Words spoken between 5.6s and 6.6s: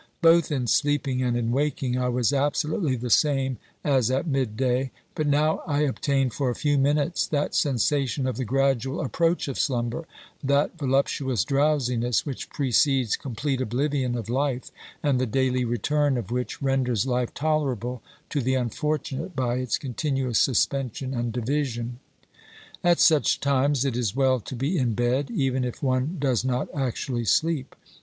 I obtain for a